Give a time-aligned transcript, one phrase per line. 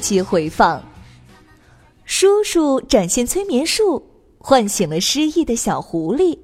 [0.00, 0.82] 集回放，
[2.04, 4.06] 叔叔展现催眠术。
[4.42, 6.38] 唤醒了失忆的小狐狸，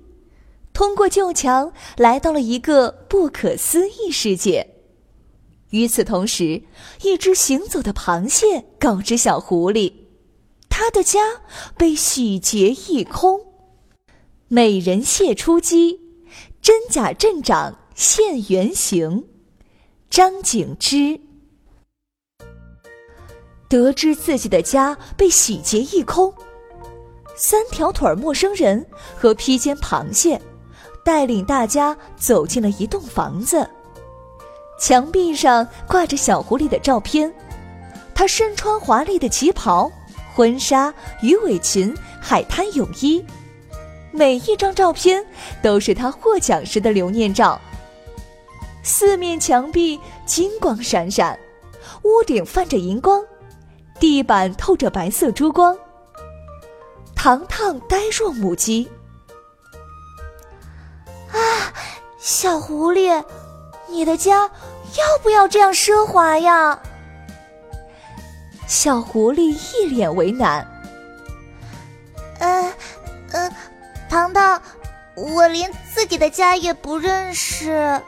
[0.74, 4.68] 通过旧墙来到了一个不可思议世界。
[5.70, 6.62] 与此同时，
[7.02, 9.94] 一只行走的螃蟹告知小狐狸，
[10.68, 11.40] 他的家
[11.78, 13.40] 被洗劫一空。
[14.48, 15.98] 美人蟹出击，
[16.60, 19.24] 真假镇长现原形。
[20.10, 21.18] 张景之
[23.68, 26.32] 得知自己的家被洗劫一空。
[27.34, 30.40] 三条腿陌生人和披肩螃蟹
[31.04, 33.68] 带领大家走进了一栋房子，
[34.80, 37.32] 墙壁上挂着小狐狸的照片，
[38.14, 39.90] 他身穿华丽的旗袍、
[40.34, 43.24] 婚纱、鱼尾裙、海滩泳衣，
[44.12, 45.24] 每一张照片
[45.62, 47.60] 都是他获奖时的留念照。
[48.82, 51.38] 四面墙壁金光闪闪，
[52.02, 53.22] 屋顶泛着银光，
[53.98, 55.76] 地板透着白色珠光。
[57.14, 58.90] 糖糖呆若木鸡。
[61.32, 61.72] 啊，
[62.18, 63.24] 小狐狸，
[63.88, 66.78] 你的家要不要这样奢华呀？
[68.66, 70.66] 小狐狸一脸为难。
[72.38, 72.72] 呃，
[73.32, 73.50] 呃，
[74.08, 74.60] 糖糖，
[75.14, 78.00] 我连自己的家也不认识。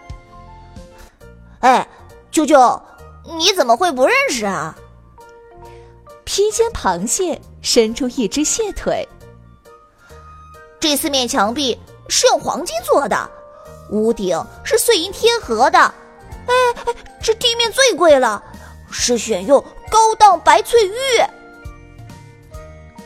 [1.61, 1.89] 哎，
[2.31, 2.81] 啾啾，
[3.37, 4.77] 你怎么会不认识啊？
[6.39, 7.41] 披肩螃蟹。
[7.61, 9.07] 伸出一只蟹腿。
[10.79, 11.77] 这四面墙壁
[12.09, 13.29] 是用黄金做的，
[13.91, 15.79] 屋顶是碎银贴合的。
[15.81, 16.55] 哎
[16.87, 18.41] 哎，这地面最贵了，
[18.93, 19.61] 是选用
[19.91, 20.95] 高档白翠玉。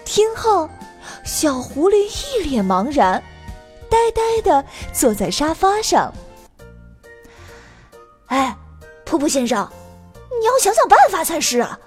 [0.05, 0.69] 听后，
[1.25, 1.97] 小狐狸
[2.37, 3.25] 一脸茫然，
[3.89, 6.13] 呆呆的坐在沙发上。
[8.27, 8.55] 哎，
[9.07, 9.67] 噗噗先生，
[10.39, 11.81] 你要想想办法才是啊！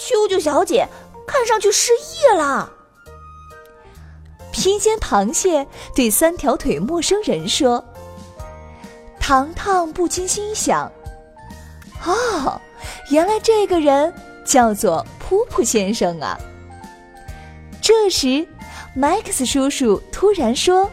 [0.00, 0.88] 啾啾小姐。
[1.26, 2.72] 看上去失忆了。
[4.50, 7.84] 披肩螃蟹对三条腿陌生人说
[9.20, 10.90] ：“糖糖不禁心想，
[12.04, 12.60] 哦，
[13.12, 14.12] 原来这个人
[14.44, 16.36] 叫做噗噗先生啊。”
[17.80, 18.44] 这时，
[18.92, 20.90] 麦克斯叔叔突然说：“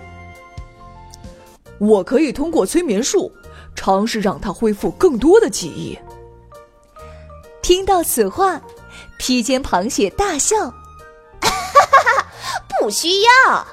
[1.81, 3.31] 我可以通过催眠术，
[3.73, 5.97] 尝试让他恢复更多的记忆。”
[7.63, 8.61] 听到此话。
[9.17, 10.55] 披肩螃蟹大笑
[11.41, 12.27] ：“哈哈哈，
[12.79, 13.67] 不需要，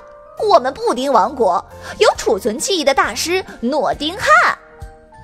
[0.49, 1.65] 我们布丁王国
[1.99, 4.59] 有储存记忆的大师诺丁汉。”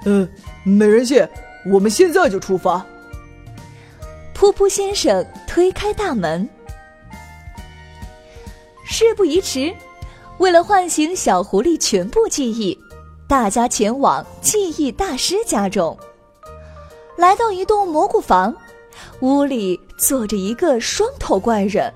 [0.07, 0.29] 嗯，
[0.65, 1.29] 美人蟹，
[1.71, 2.85] 我们现在就出发。
[4.35, 6.49] 噗噗先生推开大门。
[8.87, 9.75] 事不宜迟，
[10.39, 12.79] 为了唤醒小狐狸全部记忆，
[13.29, 15.99] 大家前往记忆大师家中，
[17.17, 18.55] 来到一栋蘑菇房。
[19.21, 21.93] 屋里坐着一个双头怪人，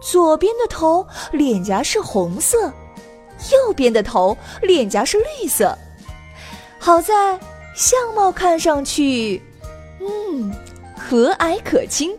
[0.00, 2.72] 左边的头脸颊是红色，
[3.52, 5.76] 右边的头脸颊是绿色。
[6.78, 7.38] 好在
[7.74, 9.42] 相貌看上去，
[10.00, 10.54] 嗯，
[10.96, 12.16] 和蔼可亲。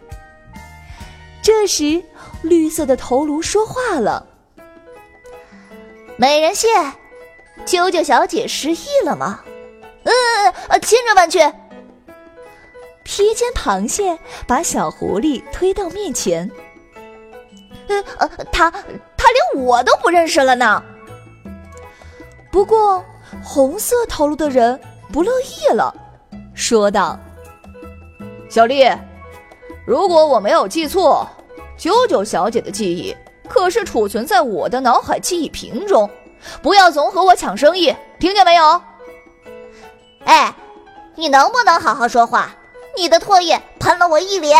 [1.42, 2.04] 这时，
[2.42, 4.28] 绿色的头颅说话了
[6.18, 6.68] ：“美人蟹，
[7.66, 9.40] 啾啾小姐失忆了吗？
[10.03, 10.12] 嗯，
[10.82, 11.52] 千真万确。”
[13.11, 14.16] 披肩螃蟹
[14.46, 16.47] 把小狐狸推到面前。
[17.88, 20.84] 呃呃，他他连我都不认识了呢。
[22.52, 23.03] 不过，
[23.44, 24.79] 红色头颅的人
[25.11, 25.91] 不乐意了，
[26.53, 27.20] 说道
[28.47, 28.88] ：“小丽，
[29.88, 31.28] 如果我没有记错，
[31.76, 33.17] 九九小姐的记忆
[33.47, 36.08] 可是储存在我的脑海记忆瓶中，
[36.61, 38.79] 不要总和我抢生意，听见没有？”
[40.26, 40.53] 哎，
[41.16, 42.56] 你能不能好好说话？
[42.99, 44.59] 你的唾液喷了我一脸！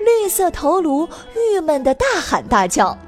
[0.00, 2.98] 绿色头颅郁闷的大喊大叫，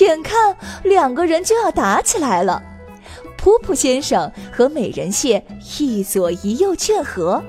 [0.00, 2.62] 眼看两个人就要打起来了。
[3.36, 5.44] 普普先生和美人蟹
[5.78, 7.42] 一左一右劝和。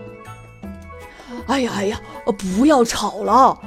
[1.48, 3.58] 哎呀哎呀，不要吵了，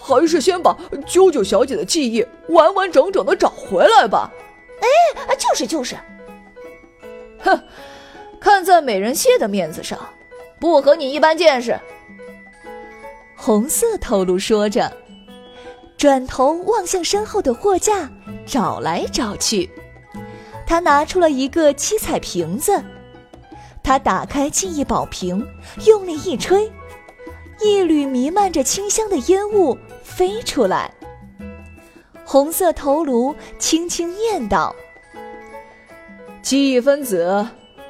[0.00, 0.74] 还是先把
[1.06, 4.30] 啾啾小姐的记忆完完整整的找回来吧。
[5.28, 5.94] 哎，就是就是。
[7.40, 7.62] 哼，
[8.40, 9.98] 看在美人蟹的面子上，
[10.58, 11.78] 不和你一般见识。
[13.36, 14.90] 红色头颅说着，
[15.96, 18.10] 转头望向身后的货架，
[18.46, 19.68] 找来找去。
[20.66, 22.82] 他拿出了一个七彩瓶子，
[23.82, 25.46] 他打开记忆宝瓶，
[25.84, 26.70] 用力一吹。
[27.60, 30.92] 一缕弥漫着清香的烟雾飞出来。
[32.24, 34.74] 红色头颅轻轻念道
[36.42, 37.46] ：“记忆分子，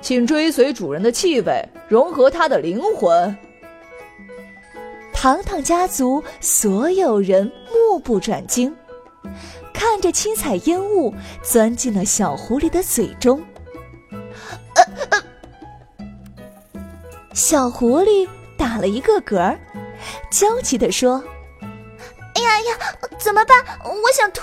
[0.07, 3.37] 请追随主人的气味，融合他的灵魂。”
[5.13, 8.73] 糖糖家族所有人目不转睛，
[9.75, 11.13] 看着七彩烟雾
[11.43, 13.45] 钻进了小狐狸的嘴中。
[14.77, 15.21] 呃呃，
[17.35, 18.29] 小狐狸。
[18.57, 19.57] 打了一个嗝，
[20.31, 21.23] 焦急地说
[22.35, 22.79] ：“哎呀呀，
[23.19, 23.59] 怎么办？
[23.85, 24.43] 我想吐。”“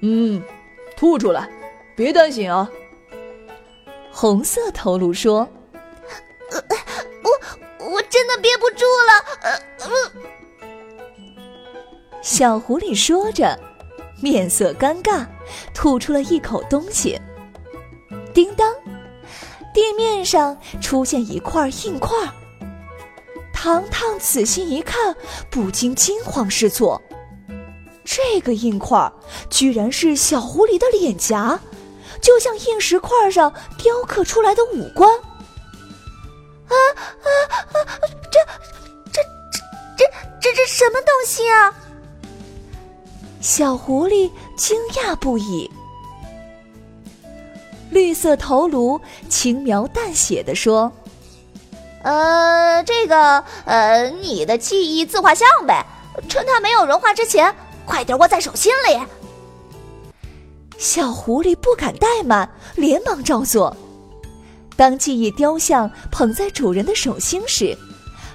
[0.00, 0.40] 嗯，
[0.96, 1.48] 吐出来，
[1.96, 2.70] 别担心啊。”
[4.18, 5.46] 红色头颅说
[6.50, 6.62] ：“呃，
[7.22, 9.12] 我我真的憋不住了。”
[9.44, 10.12] 呃呃。
[12.22, 13.60] 小狐狸说着，
[14.22, 15.26] 面色尴尬，
[15.74, 17.20] 吐出了一口东西。
[18.32, 18.74] 叮当，
[19.74, 22.16] 地面上出现一块硬块。
[23.52, 25.14] 糖糖仔细一看，
[25.50, 27.02] 不禁惊慌失措。
[28.02, 29.12] 这个硬块
[29.50, 31.60] 居然是小狐狸的脸颊，
[32.20, 35.08] 就像硬石块上雕刻出来的五官。
[36.68, 36.74] 啊
[37.22, 37.28] 啊
[37.72, 37.76] 啊！
[38.30, 38.40] 这、
[39.12, 39.22] 这、这、
[39.96, 40.04] 这、
[40.40, 41.72] 这、这什么东西啊？
[43.40, 45.70] 小狐狸惊讶不已。
[47.90, 50.90] 绿色头颅轻描淡写的说。
[52.02, 55.84] 呃，这个呃，你的记忆自画像呗，
[56.28, 57.54] 趁它没有融化之前，
[57.84, 59.00] 快点握在手心里。
[60.78, 63.76] 小狐狸不敢怠慢，连忙照做。
[64.76, 67.76] 当记忆雕像捧在主人的手心时，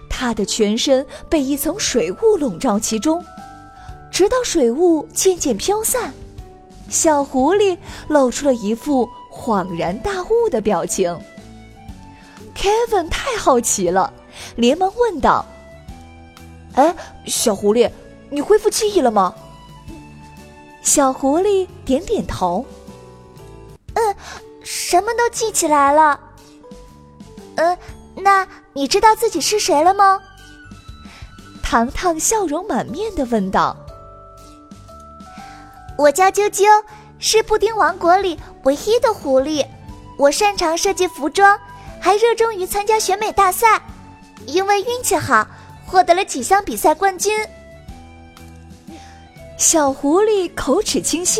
[0.09, 3.23] 它的全身被一层水雾笼罩其中，
[4.11, 6.13] 直到水雾渐渐飘散，
[6.89, 7.77] 小狐狸
[8.07, 11.15] 露出了一副恍然大悟的表情。
[12.55, 14.11] Kevin 太好奇了，
[14.55, 15.45] 连忙问道
[16.73, 16.95] ：“哎，
[17.25, 17.89] 小狐狸，
[18.29, 19.33] 你恢复记忆了吗？”
[20.81, 22.65] 小狐狸点点头
[23.93, 24.15] ：“嗯，
[24.63, 26.19] 什么都记起来了。
[27.55, 27.77] 嗯，
[28.15, 30.19] 那你知道自己是谁了吗？”
[31.63, 33.75] 糖糖笑容满面的问道
[35.97, 36.65] ：“我叫啾啾，
[37.19, 39.65] 是布丁王国里唯一的狐狸，
[40.17, 41.57] 我擅长设计服装。”
[42.03, 43.79] 还热衷于参加选美大赛，
[44.47, 45.45] 因为运气好，
[45.85, 47.37] 获得了几项比赛冠军。
[49.61, 51.39] 小狐狸口齿清晰，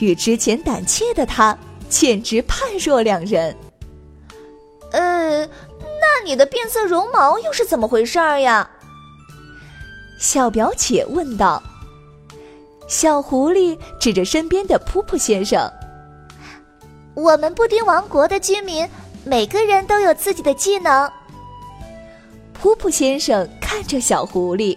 [0.00, 1.56] 与之前胆怯的他
[1.88, 3.56] 简直判若两人。
[4.90, 8.68] 呃，那你的变色绒毛又是怎么回事儿呀？
[10.18, 11.62] 小表姐问道。
[12.88, 15.70] 小狐狸指着身边的噗噗先生
[17.14, 18.84] ：“我们布丁王国的居民。”
[19.24, 21.08] 每个人都有自己的技能。
[22.60, 24.76] 噗噗先生看着小狐狸，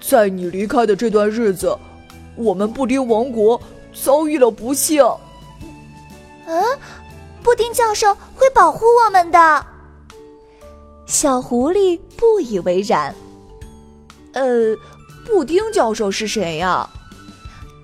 [0.00, 1.76] 在你离开的这段日子，
[2.36, 3.60] 我们布丁王国
[3.92, 5.04] 遭遇了不幸。
[6.46, 6.62] 嗯，
[7.42, 9.66] 布丁教授会保护我们的。
[11.06, 13.14] 小狐狸不以为然。
[14.32, 14.76] 呃，
[15.26, 16.88] 布丁教授是谁呀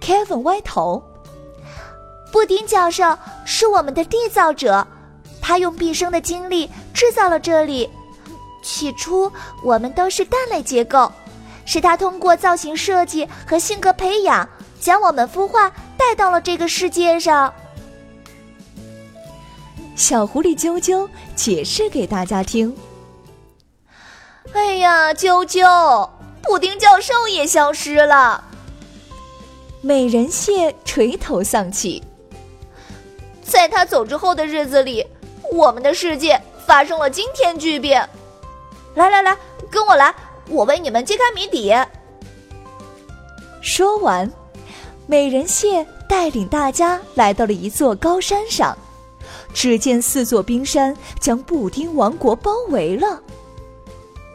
[0.00, 1.02] ？Kevin 歪头。
[2.33, 4.87] 布丁教授是我们的缔造者。
[5.42, 7.88] 他用毕生的精力制造了这里。
[8.62, 9.30] 起初，
[9.64, 11.11] 我们都是蛋类结构，
[11.72, 14.48] 是他通过造型设计和性格培养，
[14.80, 17.54] 将我们孵化带到了这个世界上。
[19.94, 22.76] 小狐狸啾啾解释给大家听
[24.52, 26.10] ：“哎呀，啾啾，
[26.42, 28.42] 布丁教授也消失了。”
[29.80, 32.02] 美人蟹垂头丧气，
[33.44, 35.06] 在他走之后的日子里。
[35.52, 38.08] 我们的世界发生了惊天巨变，
[38.96, 39.36] 来来来，
[39.70, 40.12] 跟我来，
[40.50, 41.73] 我为你们揭开谜底。
[43.62, 44.30] 说完，
[45.07, 48.76] 美人蟹带领大家来到了一座高山上，
[49.54, 53.23] 只见四座冰山将布丁王国包围了，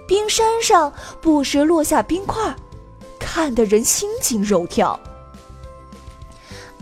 [0.07, 0.91] 冰山上
[1.21, 2.55] 不时落下冰块，
[3.19, 4.97] 看得人心惊肉跳。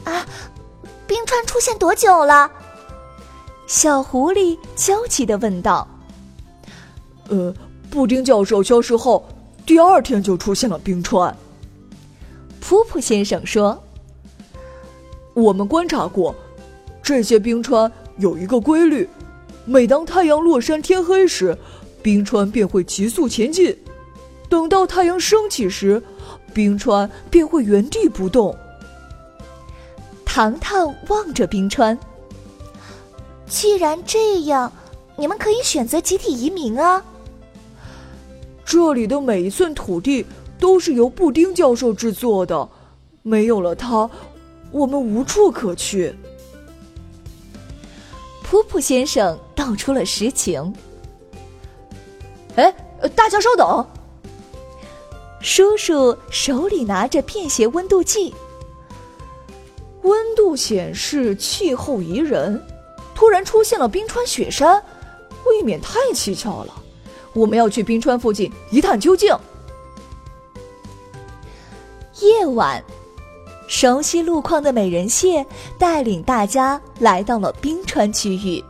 [0.04, 0.26] 啊，
[1.08, 2.52] 冰川出现多久了？
[3.66, 5.88] 小狐狸焦急的问道
[7.30, 7.54] ：“呃，
[7.94, 9.24] 布丁教授消失后，
[9.68, 11.38] 第二天就出现了冰川。
[12.60, 13.84] 普普先生说
[15.36, 16.34] ：“我们观察过，
[17.04, 19.08] 这些冰川有一个规律：
[19.64, 21.56] 每当太阳落山、天黑时，
[22.02, 23.72] 冰川便会急速前进；
[24.50, 26.02] 等到太阳升起时，
[26.52, 28.58] 冰川便会原地不动。”
[30.26, 31.96] 糖糖望着冰川。
[33.48, 34.74] 既然这样，
[35.16, 37.06] 你们可以选择集体移民啊。
[38.74, 40.26] 这里的每一寸土地
[40.60, 42.68] 都是由布丁教授制作的，
[43.22, 44.10] 没有了他，
[44.72, 46.16] 我们无处可去。
[48.44, 50.74] 噗噗先生道出了实情。
[52.56, 52.76] 哎，
[53.16, 53.86] 大家稍等！
[55.40, 58.34] 叔叔手里拿着便携温度计，
[60.02, 62.60] 温度显示气候宜人。
[63.14, 64.84] 突然出现了冰川雪山，
[65.46, 66.83] 未免太蹊跷了。
[67.34, 69.36] 我们要去冰川附近一探究竟。
[72.20, 72.84] 夜晚，
[73.68, 75.46] 熟悉路况的美人蟹
[75.78, 78.64] 带领大家来到了冰川区域。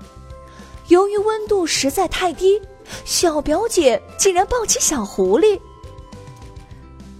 [0.88, 2.62] 由于温度实在太低，
[3.06, 5.60] 小表姐竟然抱起小狐狸。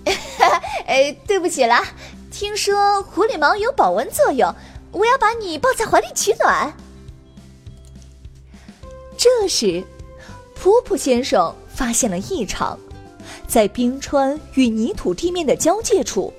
[0.88, 1.86] 哎，对不起啦，
[2.32, 4.54] 听说狐狸毛有保温作用，
[4.92, 6.74] 我要把你抱在怀里取暖。
[9.18, 9.84] 这时，
[10.64, 12.80] 噗噗先生发现了异常，
[13.46, 16.34] 在冰川与泥土地面的交界处，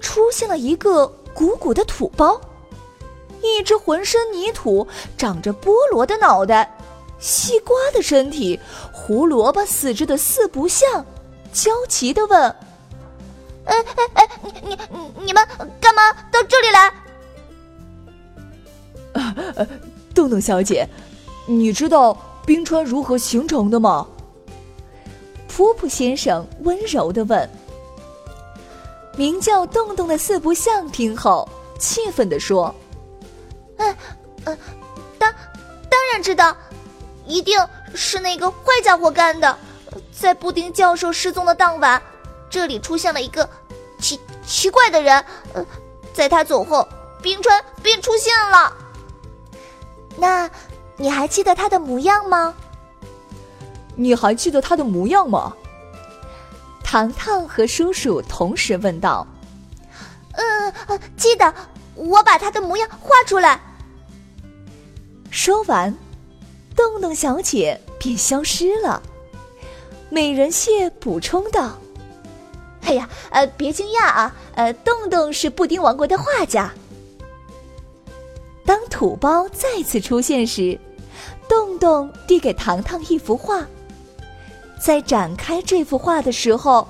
[0.00, 2.40] 出现了一个鼓鼓的土包，
[3.42, 4.86] 一只浑身泥土、
[5.18, 6.72] 长着菠萝的脑袋、
[7.18, 8.60] 西瓜的身体、
[8.92, 11.04] 胡萝卜四肢的四不像，
[11.52, 12.40] 焦急的问
[13.66, 15.44] ：“哎哎哎，你你你你们
[15.80, 16.94] 干嘛到这里来？”
[19.56, 19.66] 呃，
[20.14, 20.88] 洞洞小姐。
[21.46, 22.16] 你知道
[22.46, 24.06] 冰川如何形成的吗？
[25.48, 27.48] 普普先生温柔的问。
[29.16, 31.48] 名叫洞洞的四不像听后，
[31.78, 32.74] 气愤的说
[33.78, 33.96] ：“嗯
[34.44, 34.58] 嗯，
[35.18, 35.32] 当
[35.88, 36.56] 当然知道，
[37.24, 37.56] 一定
[37.94, 39.56] 是那个坏家伙干的。
[40.12, 42.02] 在布丁教授失踪的当晚，
[42.50, 43.48] 这里出现了一个
[44.00, 45.24] 奇奇怪的人。
[45.52, 45.64] 呃，
[46.12, 46.86] 在他走后，
[47.22, 48.76] 冰川便出现了。
[50.16, 50.50] 那。”
[50.96, 52.54] 你还记得他的模样吗？
[53.96, 55.54] 你还记得他的模样吗？
[56.82, 59.26] 糖糖和叔叔同时问道。
[60.32, 61.52] 嗯，记得，
[61.94, 63.60] 我把他的模样画出来。
[65.30, 65.96] 说完，
[66.76, 69.02] 洞洞小姐便消失了。
[70.10, 71.76] 美人蟹补充道
[72.82, 76.72] ：“哎呀，呃，别惊讶啊，呃，洞洞是布丁王国的画家。”
[78.64, 80.78] 当土包再次出现时，
[81.48, 83.64] 洞洞递给糖糖一幅画。
[84.80, 86.86] 在展开这幅画的时候，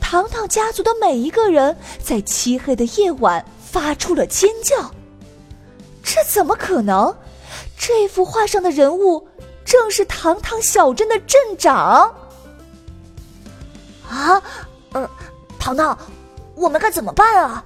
[0.00, 4.90] 糖糖家族的每一个人在漆黑的夜晚发出了尖叫。
[6.02, 7.14] 这怎么可能？
[7.76, 9.26] 这幅画上的人物
[9.64, 12.14] 正是糖糖小镇的镇长。
[14.08, 14.42] 啊，
[14.92, 15.10] 呃，
[15.58, 15.98] 糖糖，
[16.54, 17.64] 我们该怎么办啊？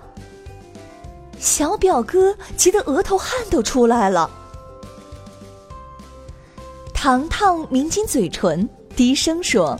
[1.38, 4.30] 小表哥急得额头汗都出来了。
[7.06, 9.78] 糖糖抿紧嘴唇，低声说：“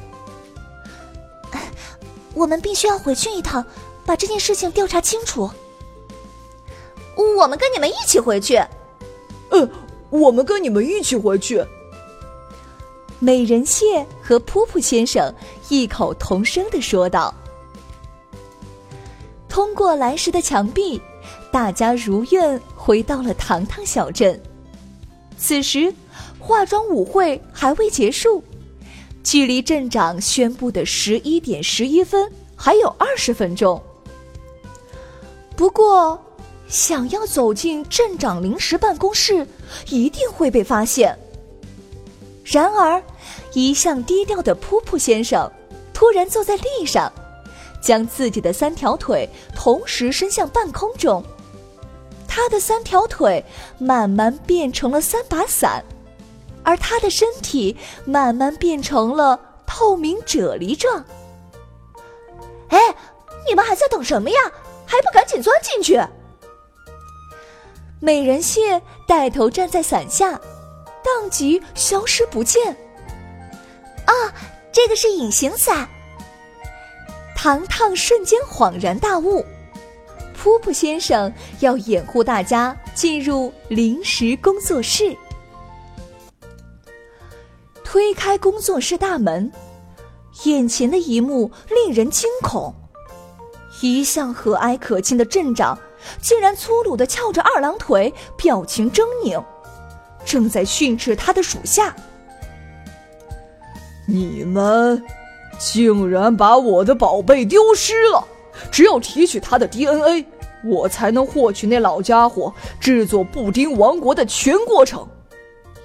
[2.34, 3.66] 我们必须要回去一趟，
[4.04, 5.50] 把这件事情调查清楚。
[7.36, 8.62] 我们跟你们一起回去。
[9.50, 9.68] ”“嗯，
[10.10, 11.60] 我们跟你们一起回去。”
[13.18, 15.34] 美人蟹和噗噗先生
[15.68, 17.34] 异口同声的说道。
[19.48, 21.02] 通过来时的墙壁。
[21.50, 24.40] 大家如愿回到了糖糖小镇。
[25.36, 25.92] 此时，
[26.46, 28.40] 化妆舞会还未结束，
[29.24, 33.82] 距离镇长宣布的十一点十一分还有二十分钟。
[35.56, 36.16] 不过，
[36.68, 39.44] 想要走进镇长临时办公室，
[39.88, 41.18] 一定会被发现。
[42.44, 43.02] 然而，
[43.52, 45.50] 一向低调的噗噗先生
[45.92, 47.12] 突然坐在地上，
[47.82, 51.24] 将自己的三条腿同时伸向半空中。
[52.28, 53.44] 他的三条腿
[53.78, 55.84] 慢慢变成了三把伞，
[56.66, 61.04] 而他的身体慢慢变成了透明啫喱状。
[62.70, 62.78] 哎，
[63.48, 64.36] 你们还在等什么呀？
[64.84, 66.00] 还不赶紧钻进去！
[68.00, 70.40] 美人蟹带头站在伞下，
[71.04, 72.76] 当即消失不见。
[74.04, 74.12] 啊，
[74.72, 75.88] 这个是隐形伞！
[77.36, 79.46] 糖糖瞬间恍然大悟。
[80.36, 85.16] 噗噗先生要掩护大家进入临时工作室，
[87.86, 89.52] 推开工作室大门，
[90.42, 92.74] 眼前的一幕令人惊恐：
[93.80, 95.78] 一向和蔼可亲的镇长，
[96.20, 99.40] 竟然粗鲁的翘着二郎腿，表情狰狞，
[100.24, 101.94] 正在训斥他的属下。
[104.08, 105.00] 你们
[105.56, 108.26] 竟然把我的宝贝丢失了！
[108.72, 110.26] 只有提取他的 DNA，
[110.64, 115.06] 我才能获取那老家伙制作布丁王国的全过程。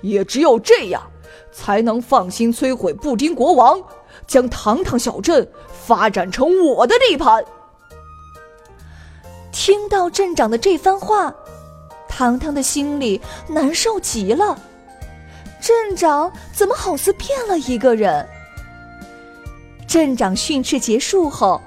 [0.01, 1.03] 也只有这样，
[1.51, 3.81] 才能放心摧毁布丁国王，
[4.27, 7.43] 将糖糖小镇发展成我的地盘。
[9.51, 11.33] 听到镇长的这番话，
[12.07, 14.57] 糖糖的心里难受极了。
[15.59, 18.27] 镇长怎么好似骗了一个人？
[19.87, 21.61] 镇长训斥结束后，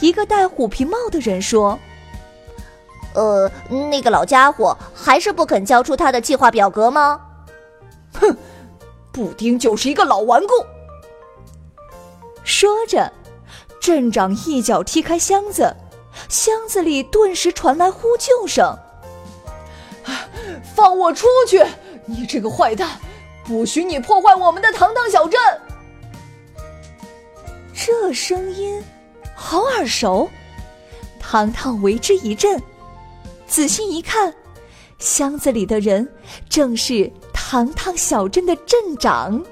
[0.00, 1.78] 一个戴虎皮帽的人说
[3.14, 3.50] ：“呃，
[3.88, 7.20] 那个老家伙还是不肯交出他的计划表格吗？”
[8.20, 8.36] 哼，
[9.12, 10.52] 布丁就是一个老顽固。
[12.44, 13.12] 说着，
[13.80, 15.76] 镇长一脚踢开箱子，
[16.28, 18.76] 箱子里顿时传来呼救声
[20.74, 21.64] ：“放我出去！
[22.06, 23.00] 你这个坏蛋！”
[23.42, 25.40] 不许你破坏我们的糖糖小镇！
[27.74, 28.80] 这声音
[29.34, 30.30] 好耳熟，
[31.18, 32.62] 糖糖为之一震，
[33.48, 34.32] 仔细一看，
[35.00, 36.08] 箱子里的人
[36.48, 37.10] 正是
[37.50, 39.44] 糖糖小镇的镇长。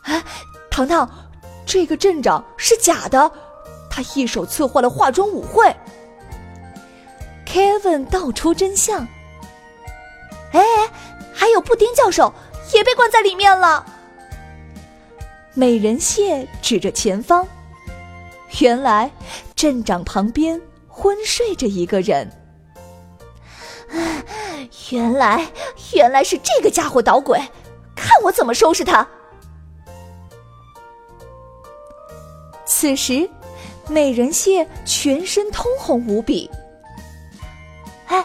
[0.00, 0.24] 啊，
[0.70, 1.06] 糖糖，
[1.66, 3.30] 这个镇长是假的，
[3.90, 5.70] 他一手策划了化妆舞会。
[7.46, 9.06] Kevin 道出真相。
[10.52, 10.64] 哎，
[11.34, 12.32] 还有布丁教授
[12.72, 13.84] 也被关在里面了。
[15.52, 17.46] 美人蟹指着前方，
[18.58, 19.10] 原来
[19.54, 20.58] 镇长旁边
[20.88, 22.26] 昏睡着一个人。
[24.90, 25.46] 原来
[25.94, 27.38] 原来是这个家伙捣鬼，
[27.94, 29.06] 看我怎么收拾他！
[32.66, 33.28] 此时，
[33.88, 36.50] 美人蟹全身通红无比。
[38.06, 38.24] 哎，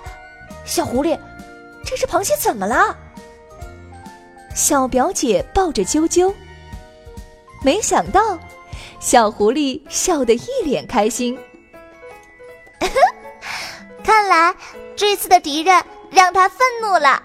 [0.65, 1.17] 小狐狸。
[1.85, 2.95] 这只螃蟹怎么了？
[4.53, 6.33] 小表姐抱着啾啾，
[7.63, 8.37] 没想到
[8.99, 11.39] 小狐狸笑得一脸开心。
[14.03, 14.55] 看来
[14.99, 15.81] 这次的敌人
[16.11, 17.23] 让他愤怒了。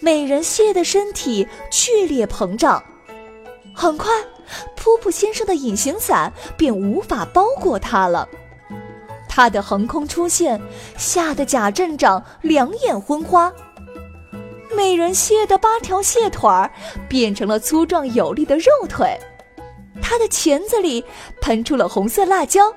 [0.00, 2.82] 美人蟹的身体剧烈膨胀，
[3.74, 4.10] 很快，
[4.78, 8.26] 噗噗先生的隐形伞便无法包裹它了。
[9.28, 10.58] 他的横空出现，
[10.96, 13.52] 吓得贾镇长两眼昏花。
[14.74, 16.72] 美人蟹的八条蟹腿儿
[17.10, 19.20] 变成了粗壮有力的肉腿，
[20.00, 21.04] 它的钳子里
[21.42, 22.74] 喷出了红色辣椒，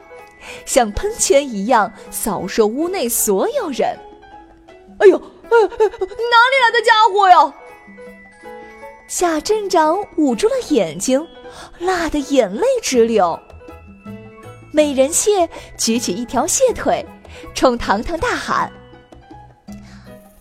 [0.65, 3.97] 像喷泉一样扫射屋内所有人。
[4.99, 7.53] 哎呦，哪里来的家伙呀？
[9.07, 11.25] 夏镇长捂住了眼睛，
[11.79, 13.39] 辣得眼泪直流。
[14.71, 17.05] 美人蟹举起一条蟹腿，
[17.53, 18.71] 冲糖糖大喊：“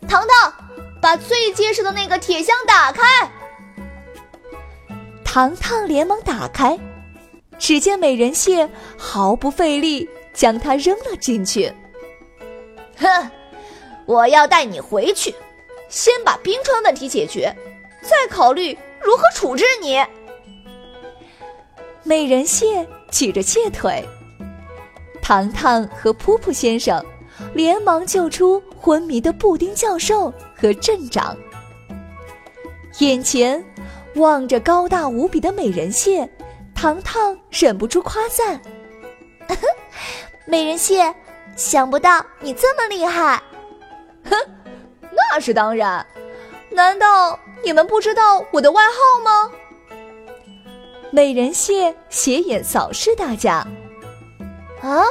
[0.09, 0.53] 糖糖，
[1.01, 3.03] 把最结实的那个铁箱打开！”
[5.25, 6.77] 糖糖连忙打开，
[7.59, 11.73] 只见美人蟹毫不费力将它扔了进去。
[12.99, 13.31] 哼，
[14.07, 15.35] 我要带你回去，
[15.89, 17.55] 先把冰川问题解决，
[18.03, 20.03] 再考虑如何处置你。
[22.03, 24.05] 美人蟹举着蟹腿。
[25.21, 27.05] 糖糖和噗噗先生
[27.53, 31.37] 连忙救出昏迷的布丁教授和镇长。
[33.01, 33.63] 眼前
[34.15, 36.31] 望着高大无比的美人蟹，
[36.77, 38.61] 糖糖忍不住夸赞
[40.47, 41.13] ：“美人蟹，
[41.57, 43.43] 想不到你这么厉害
[44.29, 44.37] ！”“哼，
[45.33, 46.07] 那是当然。
[46.71, 49.51] 难道你们不知道我的外号吗？”
[51.11, 53.67] 美人蟹斜眼扫视大家。
[54.83, 55.03] 啊，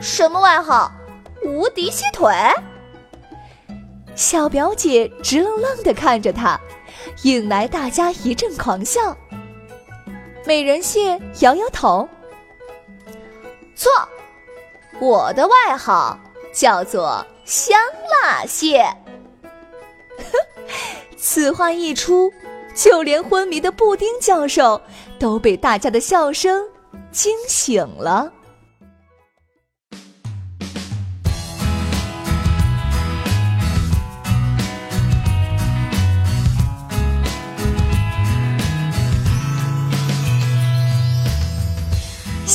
[0.00, 0.92] 什么外号？
[1.44, 2.32] 无敌蟹腿？
[4.14, 6.58] 小表姐直愣愣的看着他，
[7.22, 9.16] 引来大家一阵狂笑。
[10.48, 12.08] 美人蟹摇摇头，
[13.76, 13.92] 错，
[14.98, 16.18] 我的外号
[16.54, 17.78] 叫做香
[18.10, 18.82] 辣蟹。
[21.18, 22.32] 此话一出，
[22.74, 24.80] 就连昏迷的布丁教授
[25.18, 26.66] 都被大家的笑声
[27.12, 28.32] 惊醒了。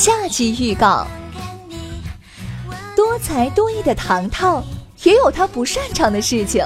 [0.04, 1.06] 下集预告：
[2.94, 4.62] 多才多艺的糖糖
[5.02, 6.62] 也有他不擅长的事情。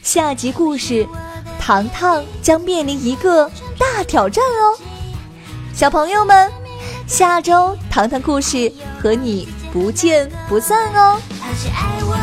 [0.00, 1.04] 下集故事：
[1.58, 4.78] 糖糖将面临一个大挑战哦。
[5.74, 6.48] 小朋友们，
[7.08, 11.18] 下周糖糖故事和你不见不散哦。
[11.40, 12.14] 他是爱我